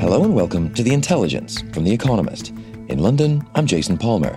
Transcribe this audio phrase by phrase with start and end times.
[0.00, 2.54] Hello and welcome to The Intelligence from The Economist.
[2.88, 4.34] In London, I'm Jason Palmer.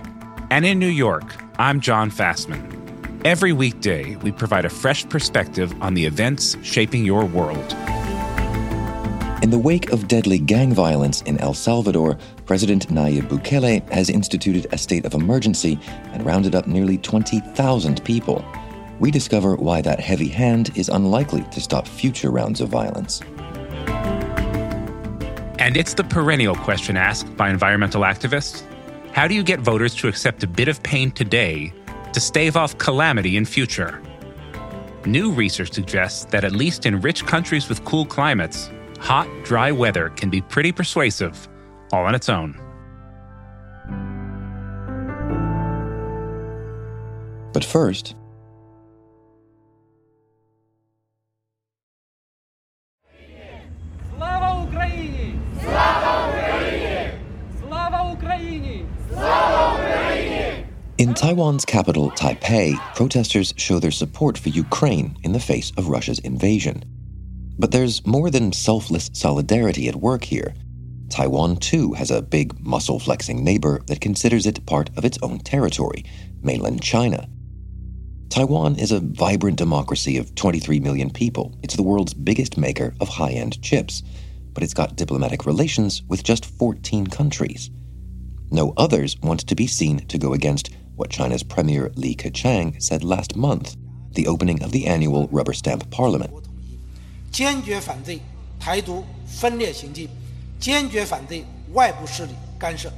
[0.50, 3.22] And in New York, I'm John Fasman.
[3.24, 7.72] Every weekday, we provide a fresh perspective on the events shaping your world.
[9.42, 14.66] In the wake of deadly gang violence in El Salvador, President Nayib Bukele has instituted
[14.70, 15.80] a state of emergency
[16.12, 18.44] and rounded up nearly 20,000 people.
[19.00, 23.22] We discover why that heavy hand is unlikely to stop future rounds of violence.
[25.64, 28.64] And it's the perennial question asked by environmental activists
[29.12, 31.72] How do you get voters to accept a bit of pain today
[32.12, 34.02] to stave off calamity in future?
[35.06, 40.10] New research suggests that at least in rich countries with cool climates, hot, dry weather
[40.10, 41.48] can be pretty persuasive
[41.92, 42.60] all on its own.
[47.54, 48.16] But first,
[60.96, 66.20] In Taiwan's capital, Taipei, protesters show their support for Ukraine in the face of Russia's
[66.20, 66.84] invasion.
[67.58, 70.54] But there's more than selfless solidarity at work here.
[71.10, 75.40] Taiwan, too, has a big muscle flexing neighbor that considers it part of its own
[75.40, 76.04] territory,
[76.42, 77.28] mainland China.
[78.28, 81.58] Taiwan is a vibrant democracy of 23 million people.
[81.64, 84.04] It's the world's biggest maker of high end chips,
[84.52, 87.68] but it's got diplomatic relations with just 14 countries.
[88.52, 93.03] No others want to be seen to go against what China's Premier Li Keqiang said
[93.03, 93.75] last month,
[94.13, 96.31] the opening of the annual rubber stamp parliament.
[97.31, 98.19] 坚决反对
[98.59, 100.09] 台独分裂行径，
[100.59, 102.91] 坚决反对外部势力干涉。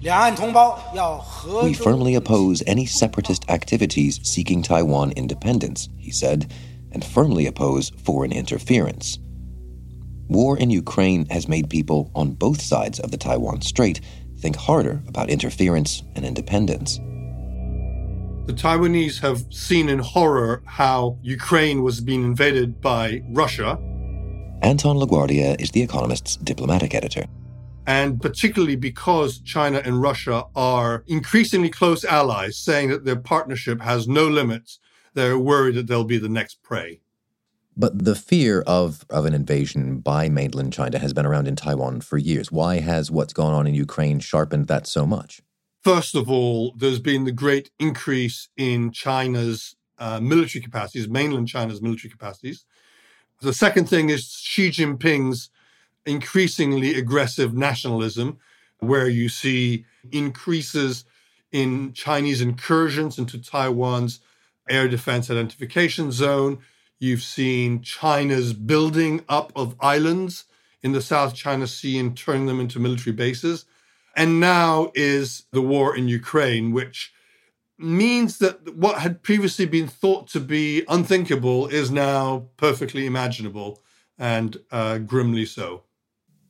[0.00, 6.46] 两岸同胞要合 We 作 firmly oppose any separatist activities seeking Taiwan independence, he said,
[6.92, 9.18] and firmly oppose foreign interference.
[10.28, 14.00] War in Ukraine has made people on both sides of the Taiwan Strait
[14.43, 16.91] think harder about interference and independence.
[18.45, 23.69] The Taiwanese have seen in horror how Ukraine was being invaded by Russia,
[24.61, 27.25] Anton La Guardia is The Economist's diplomatic editor.
[27.85, 34.07] and particularly because China and Russia are increasingly close allies, saying that their partnership has
[34.07, 34.79] no limits,
[35.15, 36.89] they're worried that they'll be the next prey.
[37.75, 42.01] But the fear of, of an invasion by mainland China has been around in Taiwan
[42.01, 42.51] for years.
[42.51, 45.41] Why has what's gone on in Ukraine sharpened that so much?
[45.81, 51.81] First of all, there's been the great increase in China's uh, military capacities, mainland China's
[51.81, 52.65] military capacities.
[53.41, 55.49] The second thing is Xi Jinping's
[56.05, 58.37] increasingly aggressive nationalism,
[58.79, 61.05] where you see increases
[61.51, 64.19] in Chinese incursions into Taiwan's
[64.69, 66.59] air defense identification zone.
[67.03, 70.45] You've seen China's building up of islands
[70.81, 73.65] in the South China Sea and turning them into military bases.
[74.15, 77.11] And now is the war in Ukraine, which
[77.77, 83.81] means that what had previously been thought to be unthinkable is now perfectly imaginable
[84.17, 85.83] and uh, grimly so.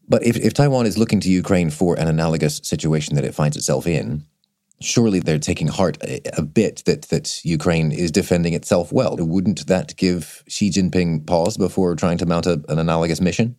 [0.07, 3.57] But if, if Taiwan is looking to Ukraine for an analogous situation that it finds
[3.57, 4.25] itself in,
[4.83, 9.15] surely they're taking heart a, a bit that, that Ukraine is defending itself well.
[9.17, 13.55] Wouldn't that give Xi Jinping pause before trying to mount a, an analogous mission?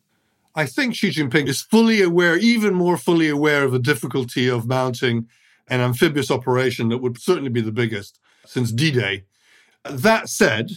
[0.54, 4.66] I think Xi Jinping is fully aware, even more fully aware of the difficulty of
[4.66, 5.28] mounting
[5.68, 9.24] an amphibious operation that would certainly be the biggest since D Day.
[9.84, 10.70] That said,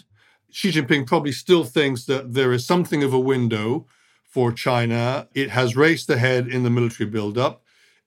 [0.49, 3.85] Xi Jinping probably still thinks that there is something of a window
[4.23, 5.27] for China.
[5.33, 7.61] It has raced ahead in the military buildup.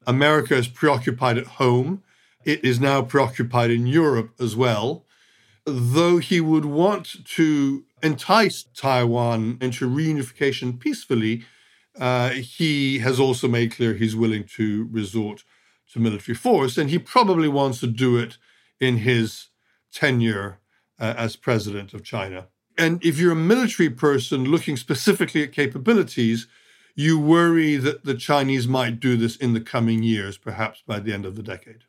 [0.07, 2.03] America is preoccupied at home.
[2.45, 5.05] It is now preoccupied in Europe as well.
[5.67, 11.45] Though he would want to entice Taiwan into reunification peacefully,
[11.99, 15.45] uh, he has also made clear he's willing to resort
[15.93, 18.39] to military force, and he probably wants to do it
[18.79, 19.49] in his
[19.93, 20.61] tenure
[20.99, 22.47] uh, as president of China.
[22.79, 26.47] And if you're a military person looking specifically at capabilities,
[26.95, 31.13] you worry that the Chinese might do this in the coming years, perhaps by the
[31.13, 31.85] end of the decade.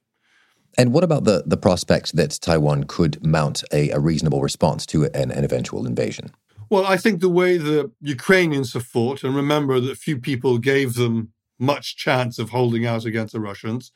[0.77, 5.05] And what about the, the prospect that Taiwan could mount a, a reasonable response to
[5.05, 6.31] an, an eventual invasion?
[6.69, 10.93] Well, I think the way the Ukrainians have fought, and remember that few people gave
[10.93, 13.91] them much chance of holding out against the Russians,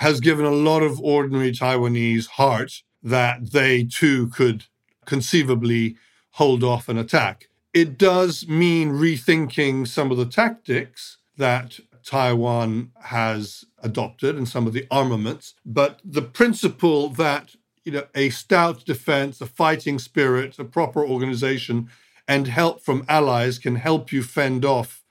[0.00, 4.66] has given a lot of ordinary Taiwanese heart that they too could
[5.06, 5.96] conceivably
[6.32, 7.48] hold off an attack.
[7.72, 14.72] It does mean rethinking some of the tactics that Taiwan has adopted and some of
[14.72, 17.54] the armaments, but the principle that
[17.84, 21.88] you know a stout defense, a fighting spirit, a proper organization,
[22.28, 25.02] and help from allies can help you fend off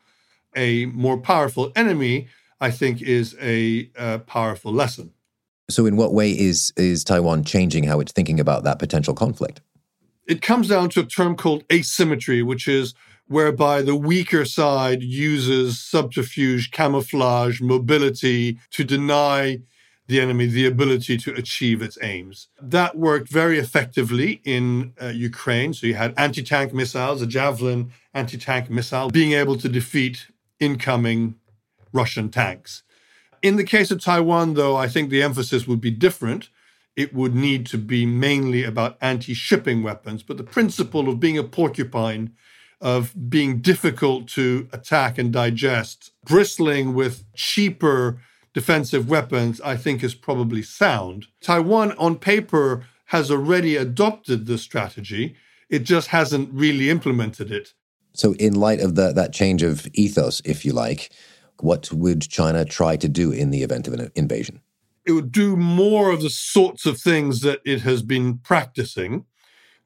[0.55, 2.27] a more powerful enemy,
[2.59, 5.13] I think, is a, a powerful lesson.
[5.69, 9.61] So, in what way is is Taiwan changing how it's thinking about that potential conflict?
[10.27, 12.93] It comes down to a term called asymmetry, which is
[13.31, 19.57] whereby the weaker side uses subterfuge, camouflage, mobility to deny
[20.07, 22.49] the enemy the ability to achieve its aims.
[22.61, 25.73] That worked very effectively in uh, Ukraine.
[25.73, 30.27] So you had anti tank missiles, a Javelin anti tank missile, being able to defeat
[30.59, 31.35] incoming
[31.93, 32.83] Russian tanks.
[33.41, 36.49] In the case of Taiwan, though, I think the emphasis would be different.
[36.97, 41.37] It would need to be mainly about anti shipping weapons, but the principle of being
[41.37, 42.33] a porcupine
[42.81, 48.19] of being difficult to attack and digest, bristling with cheaper
[48.53, 51.27] defensive weapons, I think is probably sound.
[51.41, 55.35] Taiwan, on paper, has already adopted this strategy.
[55.69, 57.73] It just hasn't really implemented it.
[58.13, 61.11] So, in light of the, that change of ethos, if you like,
[61.61, 64.61] what would China try to do in the event of an invasion?
[65.05, 69.25] It would do more of the sorts of things that it has been practicing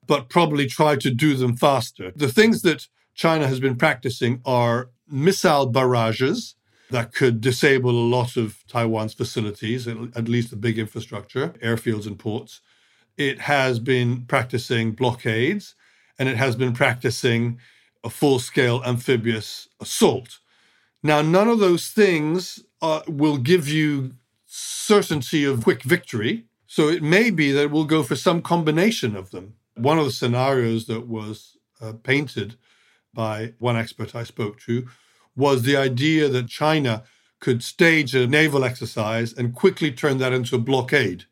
[0.08, 2.12] but probably try to do them faster.
[2.16, 6.56] The things that China has been practicing are missile barrages
[6.92, 12.20] that could disable a lot of Taiwan's facilities, at least the big infrastructure, airfields and
[12.20, 12.62] ports.
[13.18, 15.76] It has been practicing blockades
[16.20, 17.60] and it has been practicing
[18.04, 20.40] a full scale amphibious assault.
[21.02, 24.12] Now, none of those things uh, will give you
[24.46, 26.46] certainty of quick victory.
[26.68, 29.56] So it may be that we'll go for some combination of them.
[29.76, 32.56] One of the scenarios that was uh, painted
[33.14, 34.88] by one expert I spoke to
[35.36, 37.04] was the idea that China
[37.40, 41.26] could stage a naval exercise and quickly turn that into a blockade,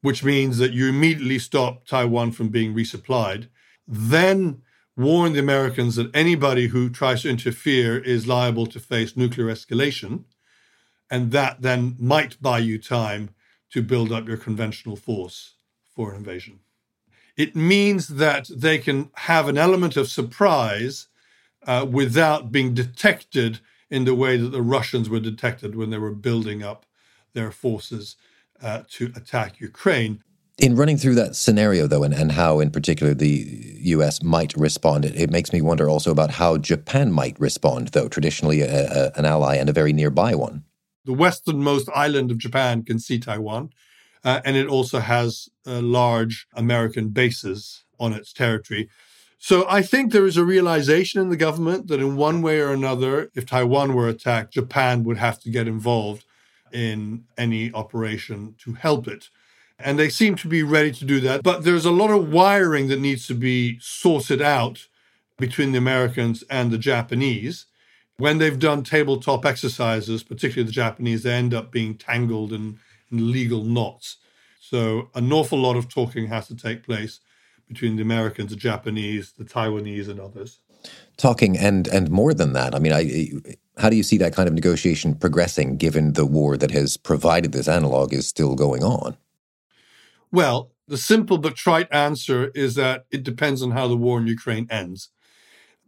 [0.00, 3.48] which means that you immediately stop Taiwan from being resupplied,
[3.86, 4.62] then
[4.96, 10.24] warn the Americans that anybody who tries to interfere is liable to face nuclear escalation,
[11.10, 13.30] and that then might buy you time
[13.70, 15.54] to build up your conventional force
[15.94, 16.60] for an invasion.
[17.36, 21.08] It means that they can have an element of surprise
[21.66, 23.60] uh, without being detected
[23.90, 26.86] in the way that the Russians were detected when they were building up
[27.34, 28.16] their forces
[28.62, 30.22] uh, to attack Ukraine.
[30.58, 33.46] In running through that scenario, though, and, and how in particular the
[33.80, 38.08] US might respond, it, it makes me wonder also about how Japan might respond, though,
[38.08, 40.64] traditionally a, a, an ally and a very nearby one.
[41.04, 43.70] The westernmost island of Japan can see Taiwan.
[44.26, 48.88] Uh, and it also has uh, large American bases on its territory.
[49.38, 52.72] So I think there is a realization in the government that in one way or
[52.72, 56.24] another, if Taiwan were attacked, Japan would have to get involved
[56.72, 59.28] in any operation to help it.
[59.78, 61.44] And they seem to be ready to do that.
[61.44, 64.88] But there's a lot of wiring that needs to be sorted out
[65.38, 67.66] between the Americans and the Japanese.
[68.16, 73.30] When they've done tabletop exercises, particularly the Japanese, they end up being tangled in in
[73.30, 74.18] legal knots.
[74.60, 77.20] So an awful lot of talking has to take place
[77.68, 80.60] between the Americans, the Japanese, the Taiwanese, and others.
[81.16, 82.74] Talking and and more than that.
[82.74, 83.30] I mean, I,
[83.78, 87.52] how do you see that kind of negotiation progressing, given the war that has provided
[87.52, 89.16] this analog is still going on?
[90.30, 94.26] Well, the simple but trite answer is that it depends on how the war in
[94.26, 95.10] Ukraine ends.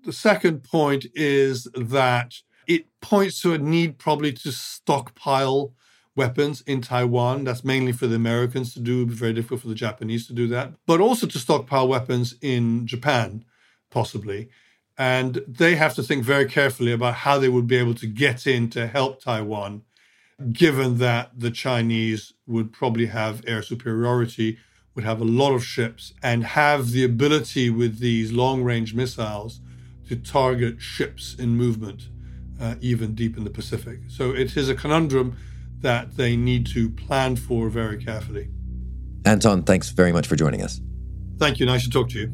[0.04, 2.34] The second point is that
[2.66, 5.74] it points to a need probably to stockpile
[6.18, 7.44] weapons in Taiwan.
[7.44, 10.74] That's mainly for the Americans to do, very difficult for the Japanese to do that,
[10.84, 13.44] but also to stockpile weapons in Japan,
[13.88, 14.50] possibly.
[14.98, 18.46] And they have to think very carefully about how they would be able to get
[18.46, 19.82] in to help Taiwan,
[20.52, 24.58] given that the Chinese would probably have air superiority,
[24.94, 29.60] would have a lot of ships, and have the ability with these long range missiles
[30.08, 32.08] to target ships in movement,
[32.60, 34.00] uh, even deep in the Pacific.
[34.08, 35.36] So it is a conundrum
[35.80, 38.48] that they need to plan for very carefully.
[39.24, 40.80] Anton, thanks very much for joining us.
[41.38, 41.66] Thank you.
[41.66, 42.32] Nice to talk to you.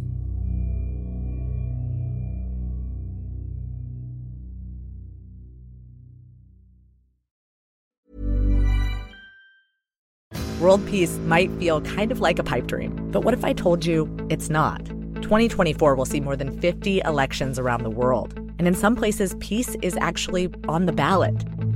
[10.61, 13.85] World peace might feel kind of like a pipe dream, but what if I told
[13.85, 14.83] you it's not?
[15.17, 18.33] 2024 will see more than 50 elections around the world.
[18.59, 21.45] And in some places, peace is actually on the ballot.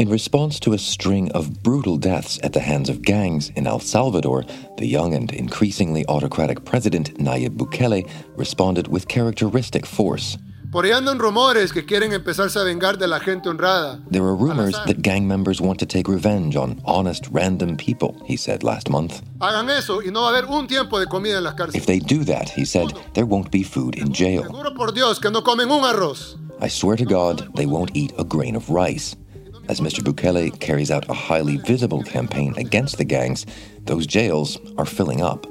[0.00, 3.80] In response to a string of brutal deaths at the hands of gangs in El
[3.80, 4.46] Salvador,
[4.78, 10.38] the young and increasingly autocratic president Nayib Bukele responded with characteristic force.
[10.72, 14.00] Por ahí andan rumores que quieren empezarse a vengar de la gente honrada.
[14.10, 18.38] There are rumors that gang members want to take revenge on honest, random people, he
[18.38, 19.20] said last month.
[19.38, 21.74] Hagan eso y no va a haber un tiempo de comida en las cárceles.
[21.74, 24.44] If they do that, he said, there won't be food in jail.
[24.44, 26.38] Seguro por Dios que no comen un arroz.
[26.58, 29.14] I swear to God, they won't eat a grain of rice.
[29.68, 30.00] As Mr.
[30.00, 33.46] Bukele carries out a highly visible campaign against the gangs,
[33.84, 35.46] those jails are filling up.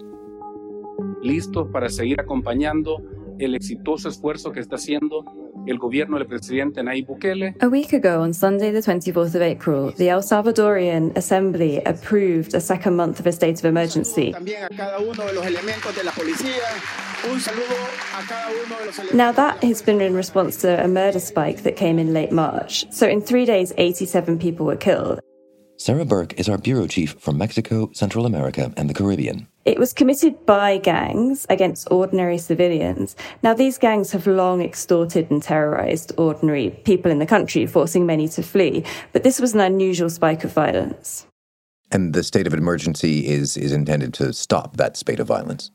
[1.22, 3.02] listos para seguir acompañando
[3.40, 5.26] el exitoso esfuerzo que está haciendo
[5.66, 7.56] el gobierno del presidente Nayib Bukele.
[7.62, 12.60] A week ago, on Sunday, the 24th of April, the El Salvadorian Assembly approved a
[12.62, 14.32] second month of a state of emergency.
[14.32, 16.64] También a cada uno de los elementos de la policía.
[17.26, 19.14] Un saludo a cada uno de los elementos.
[19.14, 22.86] Now, that has been in response to a murder spike that came in late March.
[22.92, 25.20] So, in three days, 87 people were killed.
[25.76, 29.48] Sarah Birke is our bureau chief from Mexico, Central America, and the Caribbean.
[29.66, 33.18] It was committed by gangs against ordinary civilians.
[33.44, 38.30] Now, these gangs have long extorted and terrorized ordinary people in the country, forcing many
[38.30, 38.86] to flee.
[39.12, 41.26] But this was an unusual spike of violence.
[41.92, 45.72] And the state of emergency is, is intended to stop that spate of violence.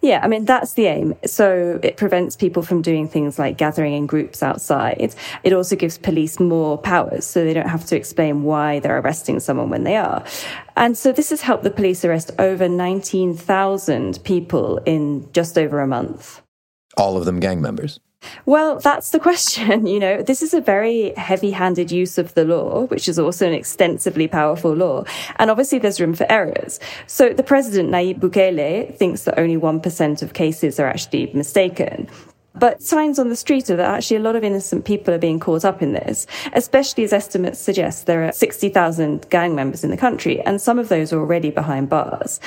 [0.00, 1.14] Yeah, I mean, that's the aim.
[1.24, 5.14] So it prevents people from doing things like gathering in groups outside.
[5.44, 9.40] It also gives police more powers so they don't have to explain why they're arresting
[9.40, 10.24] someone when they are.
[10.76, 15.86] And so this has helped the police arrest over 19,000 people in just over a
[15.86, 16.42] month.
[16.96, 18.00] All of them gang members.
[18.46, 19.86] Well, that's the question.
[19.92, 23.46] You know, this is a very heavy handed use of the law, which is also
[23.46, 25.04] an extensively powerful law.
[25.36, 26.80] And obviously there's room for errors.
[27.06, 32.08] So the president, Nayib Bukele, thinks that only 1% of cases are actually mistaken.
[32.54, 35.40] But signs on the street are that actually a lot of innocent people are being
[35.40, 39.96] caught up in this, especially as estimates suggest there are 60,000 gang members in the
[39.96, 42.40] country, and some of those are already behind bars.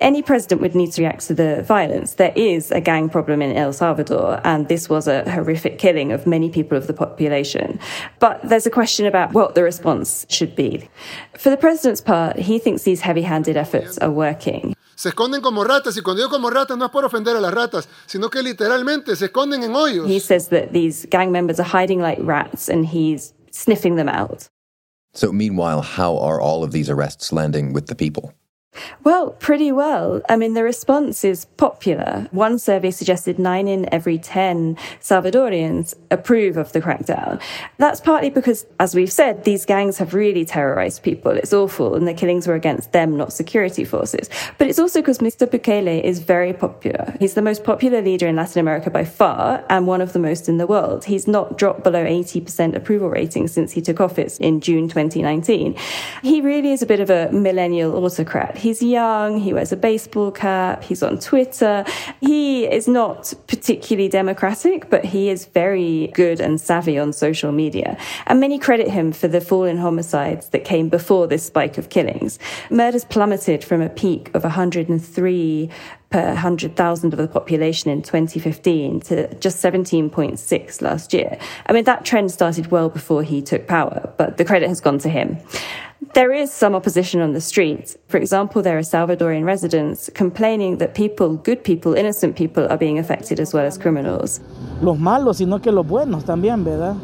[0.00, 2.14] Any president would need to react to the violence.
[2.14, 6.26] There is a gang problem in El Salvador, and this was a horrific killing of
[6.26, 7.78] many people of the population.
[8.18, 10.88] But there's a question about what the response should be.
[11.36, 14.74] For the president's part, he thinks these heavy handed efforts are working.
[15.00, 17.54] Se esconden como ratas y cuando digo como ratas no es por ofender a las
[17.54, 20.06] ratas, sino que literalmente se esconden en hoyos.
[20.06, 24.50] He says that these gang members are hiding like rats and he's sniffing them out.
[25.14, 28.34] So, meanwhile, how are all of these arrests landing with the people?
[29.02, 30.20] Well, pretty well.
[30.28, 32.28] I mean, the response is popular.
[32.32, 37.40] One survey suggested nine in every 10 Salvadorians approve of the crackdown.
[37.78, 41.32] That's partly because, as we've said, these gangs have really terrorized people.
[41.32, 44.28] It's awful, and the killings were against them, not security forces.
[44.58, 45.46] But it's also because Mr.
[45.46, 47.16] Bukele is very popular.
[47.18, 50.48] He's the most popular leader in Latin America by far, and one of the most
[50.48, 51.06] in the world.
[51.06, 55.74] He's not dropped below 80% approval rating since he took office in June 2019.
[56.22, 58.58] He really is a bit of a millennial autocrat.
[58.60, 61.84] He's young, he wears a baseball cap, he's on Twitter.
[62.20, 67.96] He is not particularly democratic, but he is very good and savvy on social media.
[68.26, 71.88] And many credit him for the fall in homicides that came before this spike of
[71.88, 72.38] killings.
[72.70, 75.70] Murders plummeted from a peak of 103
[76.10, 81.38] per 100,000 of the population in 2015 to just 17.6 last year.
[81.66, 84.98] I mean, that trend started well before he took power, but the credit has gone
[84.98, 85.38] to him.
[86.14, 87.98] There is some opposition on the streets.
[88.08, 92.98] For example, there are Salvadorian residents complaining that people, good people, innocent people, are being
[92.98, 94.40] affected as well as criminals.
[94.80, 96.96] Los malos, sino que los buenos también, ¿verdad?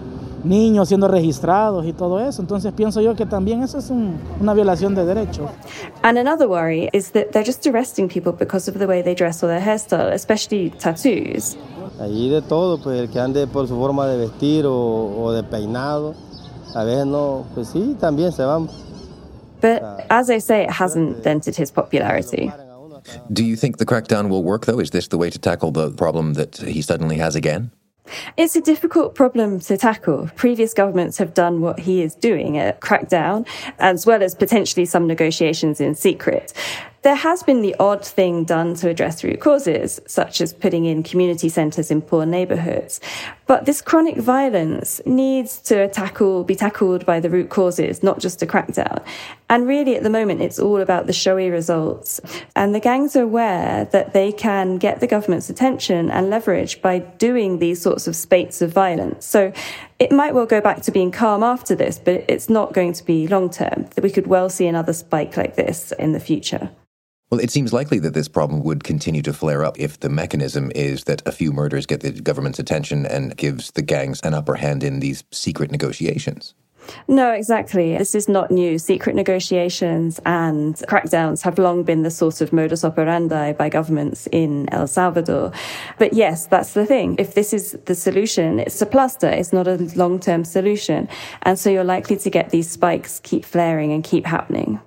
[0.45, 2.41] Niños siendo registrados y todo eso.
[2.41, 5.51] Entonces pienso yo que también eso es un, una violación de derechos.
[6.03, 9.45] And another worry is that they're just arresting people because of the way they dress
[9.45, 11.59] or their hairstyle, especially tattoos.
[12.01, 15.43] Allí de todo, pues el que ande por su forma de vestir o, o de
[15.43, 16.15] peinado,
[16.75, 18.69] a veces no, pues sí, también se van.
[19.67, 22.53] But as I say, it hasn't dented his popularity.
[23.33, 24.79] Do you think the crackdown will work, though?
[24.79, 27.73] Is this the way to tackle the problem that he suddenly has again?
[28.37, 30.31] It's a difficult problem to tackle.
[30.37, 33.45] Previous governments have done what he is doing, a crackdown,
[33.81, 36.53] as well as potentially some negotiations in secret.
[37.07, 41.05] There has been the odd thing done to address root causes, such as putting in
[41.05, 43.01] community centres in poor neighbourhoods.
[43.47, 48.43] But this chronic violence needs to tackle, be tackled by the root causes, not just
[48.43, 49.05] a crackdown.
[49.49, 52.21] And really, at the moment, it's all about the showy results.
[52.57, 56.99] And the gangs are aware that they can get the government's attention and leverage by
[56.99, 59.25] doing these sorts of spates of violence.
[59.25, 59.53] So
[60.01, 63.05] it might well go back to being calm after this, but it's not going to
[63.05, 63.87] be long term.
[64.03, 66.69] We could well see another spike like this in the future.
[67.31, 70.71] Well, it seems likely that this problem would continue to flare up if the mechanism
[70.77, 74.55] is that a few murders get the government's attention and gives the gangs an upper
[74.55, 76.55] hand in these secret negotiations.
[77.09, 77.97] No, exactly.
[77.99, 78.79] This is not new.
[78.79, 84.73] Secret negotiations and crackdowns have long been the sort of modus operandi by governments in
[84.73, 85.51] El Salvador.
[85.99, 87.17] But yes, that's the thing.
[87.19, 89.29] If this is the solution, it's a plaster.
[89.29, 91.09] It's not a long term solution.
[91.43, 94.81] And so you're likely to get these spikes keep flaring and keep happening.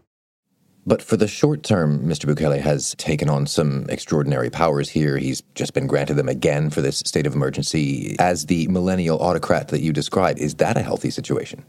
[0.89, 2.25] But for the short term, Mr.
[2.25, 5.19] Bukele has taken on some extraordinary powers here.
[5.19, 8.15] He's just been granted them again for this state of emergency.
[8.17, 11.63] As the millennial autocrat that you described, is that a healthy situation?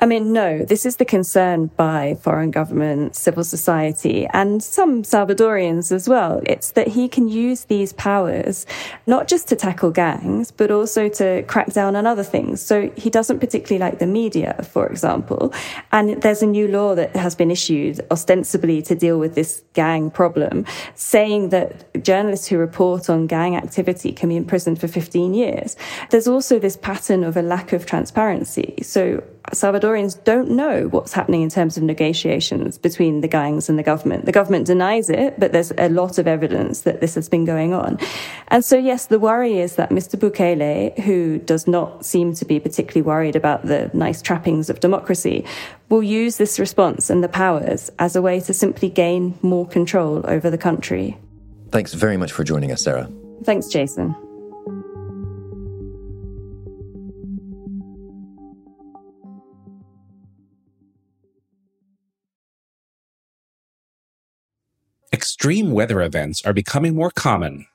[0.00, 5.92] I mean, no, this is the concern by foreign governments, civil society, and some Salvadorians
[5.92, 6.42] as well.
[6.44, 8.66] It's that he can use these powers
[9.06, 12.60] not just to tackle gangs, but also to crack down on other things.
[12.60, 15.52] So he doesn't particularly like the media, for example.
[15.92, 20.10] And there's a new law that has been issued ostensibly to deal with this gang
[20.10, 20.64] problem,
[20.94, 25.76] saying that journalists who report on gang activity can be imprisoned for 15 years.
[26.10, 28.74] There's also this pattern of a lack of transparency.
[28.82, 33.82] So Salvadorians don't know what's happening in terms of negotiations between the gangs and the
[33.82, 34.24] government.
[34.24, 37.74] The government denies it, but there's a lot of evidence that this has been going
[37.74, 37.98] on.
[38.48, 40.16] And so, yes, the worry is that Mr.
[40.16, 45.44] Bukele, who does not seem to be particularly worried about the nice trappings of democracy,
[45.88, 50.24] will use this response and the powers as a way to simply gain more control
[50.24, 51.18] over the country.
[51.70, 53.10] Thanks very much for joining us, Sarah.
[53.44, 54.14] Thanks, Jason.
[65.12, 67.66] Extreme weather events are becoming more common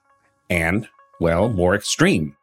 [0.50, 0.88] and,
[1.20, 2.36] well, more extreme.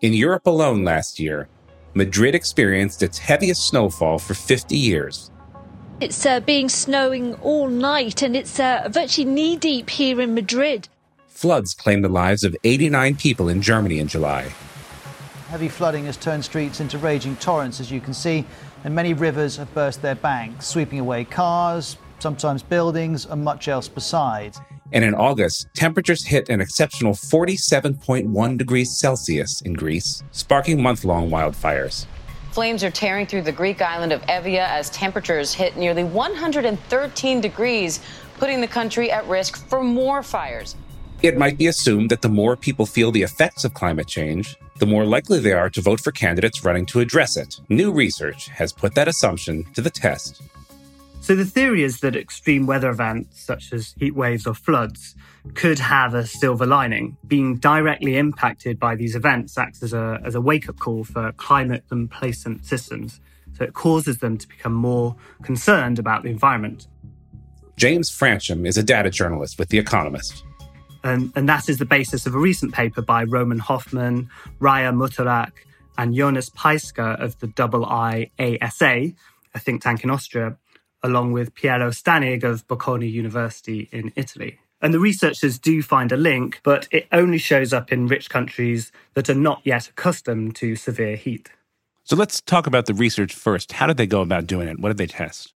[0.00, 1.48] In Europe alone last year,
[1.94, 5.30] Madrid experienced its heaviest snowfall for 50 years.
[6.00, 10.88] It's uh, being snowing all night and it's uh, virtually knee deep here in Madrid.
[11.28, 14.52] Floods claimed the lives of 89 people in Germany in July.
[15.48, 18.44] Heavy flooding has turned streets into raging torrents, as you can see,
[18.84, 23.88] and many rivers have burst their banks, sweeping away cars, sometimes buildings, and much else
[23.88, 24.60] besides.
[24.92, 31.30] And in August, temperatures hit an exceptional 47.1 degrees Celsius in Greece, sparking month long
[31.30, 32.06] wildfires.
[32.52, 38.00] Flames are tearing through the Greek island of Evia as temperatures hit nearly 113 degrees,
[38.38, 40.76] putting the country at risk for more fires.
[41.22, 44.86] It might be assumed that the more people feel the effects of climate change, the
[44.86, 47.60] more likely they are to vote for candidates running to address it.
[47.68, 50.42] New research has put that assumption to the test.
[51.20, 55.16] So the theory is that extreme weather events such as heat waves or floods
[55.54, 57.16] could have a silver lining.
[57.26, 61.32] Being directly impacted by these events acts as a, as a wake up call for
[61.32, 63.20] climate complacent systems.
[63.56, 66.86] So it causes them to become more concerned about the environment.
[67.76, 70.44] James Fransham is a data journalist with The Economist.
[71.04, 74.28] And, and that is the basis of a recent paper by Roman Hoffmann,
[74.60, 75.52] Raya Muttarak,
[75.98, 79.14] and Jonas Peisker of the IIASA,
[79.54, 80.56] a think tank in Austria,
[81.02, 84.58] along with Piero Stanig of Bocconi University in Italy.
[84.80, 88.92] And the researchers do find a link, but it only shows up in rich countries
[89.14, 91.50] that are not yet accustomed to severe heat.
[92.04, 93.72] So let's talk about the research first.
[93.72, 94.78] How did they go about doing it?
[94.78, 95.54] What did they test?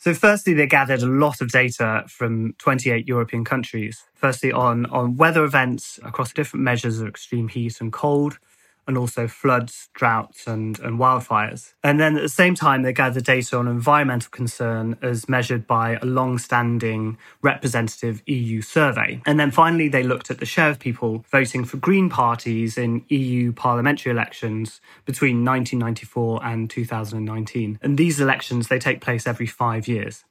[0.00, 4.02] So, firstly, they gathered a lot of data from 28 European countries.
[4.14, 8.38] Firstly, on, on weather events across different measures of extreme heat and cold,
[8.86, 11.74] and also floods, droughts, and, and wildfires.
[11.82, 15.98] And then at the same time, they gather data on environmental concern as measured by
[16.00, 19.20] a long standing representative EU survey.
[19.26, 23.04] And then finally, they looked at the share of people voting for Green parties in
[23.08, 27.78] EU parliamentary elections between 1994 and 2019.
[27.82, 30.24] And these elections, they take place every five years.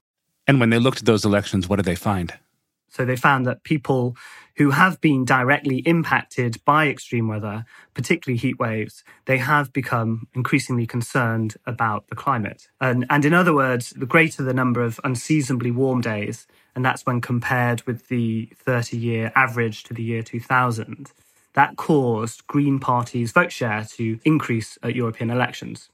[0.48, 2.34] And when they looked at those elections, what did they find?
[2.92, 4.16] So they found that people
[4.58, 10.86] who have been directly impacted by extreme weather, particularly heat waves, they have become increasingly
[10.86, 12.68] concerned about the climate.
[12.82, 17.06] And, and in other words, the greater the number of unseasonably warm days, and that's
[17.06, 21.12] when compared with the 30 year average to the year 2000,
[21.54, 25.90] that caused Green Party's vote share to increase at European elections.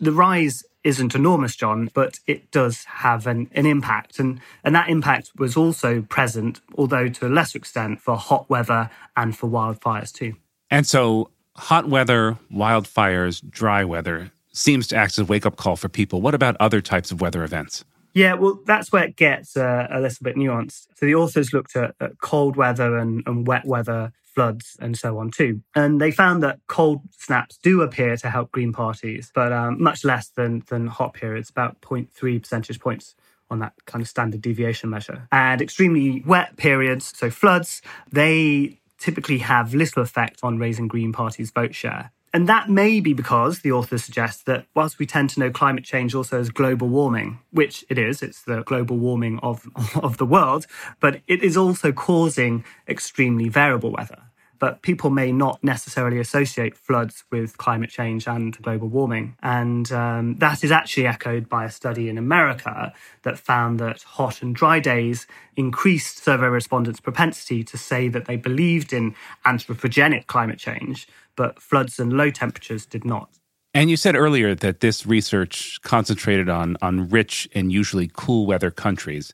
[0.00, 4.18] The rise isn't enormous, John, but it does have an, an impact.
[4.18, 8.90] And, and that impact was also present, although to a lesser extent, for hot weather
[9.16, 10.34] and for wildfires too.
[10.70, 15.76] And so, hot weather, wildfires, dry weather seems to act as a wake up call
[15.76, 16.20] for people.
[16.20, 17.84] What about other types of weather events?
[18.12, 20.88] Yeah, well, that's where it gets uh, a little bit nuanced.
[20.96, 25.18] So the authors looked at, at cold weather and, and wet weather floods and so
[25.18, 25.60] on too.
[25.74, 30.04] And they found that cold snaps do appear to help green parties, but um, much
[30.04, 33.14] less than, than hot periods, about 0.3 percentage points
[33.50, 35.26] on that kind of standard deviation measure.
[35.32, 41.50] And extremely wet periods, so floods, they typically have little effect on raising Green parties
[41.50, 42.12] vote share.
[42.32, 45.84] And that may be because the author suggests that whilst we tend to know climate
[45.84, 49.66] change also as global warming, which it is, it's the global warming of,
[49.96, 50.66] of the world,
[51.00, 54.29] but it is also causing extremely variable weather
[54.60, 59.34] but people may not necessarily associate floods with climate change and global warming.
[59.42, 62.92] And um, that is actually echoed by a study in America
[63.22, 68.36] that found that hot and dry days increased survey respondents' propensity to say that they
[68.36, 69.14] believed in
[69.46, 73.30] anthropogenic climate change, but floods and low temperatures did not.
[73.72, 78.70] And you said earlier that this research concentrated on, on rich and usually cool weather
[78.70, 79.32] countries.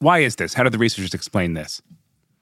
[0.00, 0.54] Why is this?
[0.54, 1.80] How did the researchers explain this?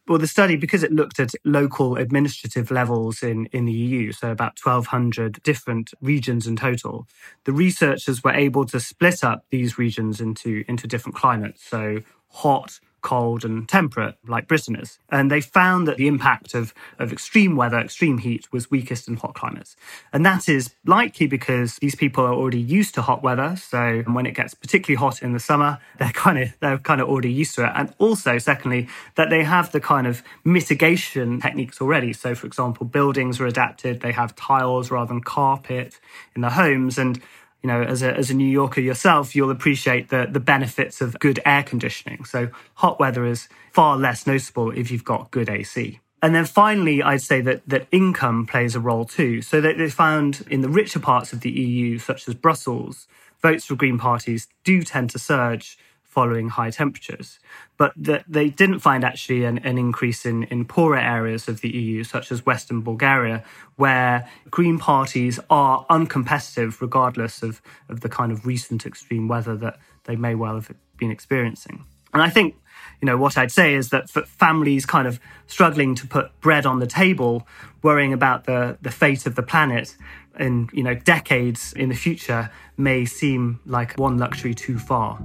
[0.08, 4.32] Well, the study, because it looked at local administrative levels in, in the EU, so
[4.32, 7.06] about 1,200 different regions in total,
[7.44, 11.62] the researchers were able to split up these regions into, into different climates.
[11.64, 14.98] So hot, cold and temperate, like Britain is.
[15.10, 19.16] And they found that the impact of, of extreme weather, extreme heat, was weakest in
[19.16, 19.76] hot climates.
[20.12, 23.56] And that is likely because these people are already used to hot weather.
[23.56, 27.08] So when it gets particularly hot in the summer, they're kind of they're kind of
[27.08, 27.72] already used to it.
[27.74, 32.12] And also, secondly, that they have the kind of mitigation techniques already.
[32.12, 35.98] So for example, buildings are adapted, they have tiles rather than carpet
[36.34, 36.98] in the homes.
[36.98, 37.20] And
[37.62, 41.18] you know, as a, as a New Yorker yourself, you'll appreciate the, the benefits of
[41.20, 42.24] good air conditioning.
[42.24, 46.00] So hot weather is far less noticeable if you've got good AC.
[46.22, 49.42] And then finally, I'd say that, that income plays a role too.
[49.42, 53.08] So that they found in the richer parts of the EU, such as Brussels,
[53.40, 55.78] votes for Green parties do tend to surge
[56.12, 57.38] following high temperatures.
[57.78, 61.70] But that they didn't find actually an, an, increase in, in poorer areas of the
[61.70, 63.42] EU, such as Western Bulgaria,
[63.76, 69.78] where Green parties are uncompetitive regardless of, of the kind of recent extreme weather that
[70.04, 71.86] they may well have been experiencing.
[72.12, 72.56] And I think,
[73.00, 76.66] you know, what I'd say is that for families kind of struggling to put bread
[76.66, 77.48] on the table,
[77.82, 79.96] worrying about the, the fate of the planet
[80.38, 85.18] in, you know, decades in the future may seem like one luxury too far.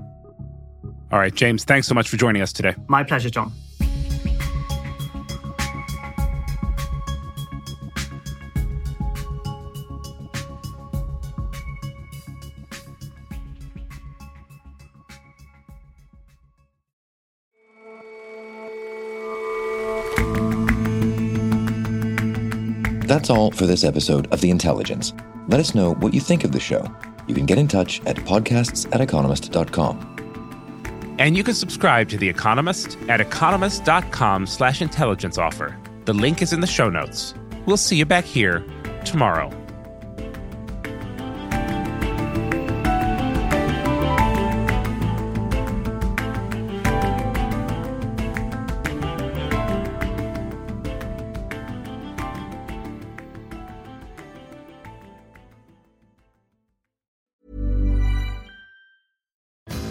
[1.11, 2.75] All right, James, thanks so much for joining us today.
[2.87, 3.53] My pleasure, John.
[23.07, 25.13] That's all for this episode of The Intelligence.
[25.47, 26.85] Let us know what you think of the show.
[27.27, 30.16] You can get in touch at podcasts at economist.com.
[31.19, 35.77] And you can subscribe to The Economist at economist.com slash intelligence offer.
[36.05, 37.33] The link is in the show notes.
[37.65, 38.63] We'll see you back here
[39.03, 39.51] tomorrow.